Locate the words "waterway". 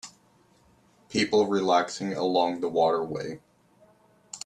2.69-3.39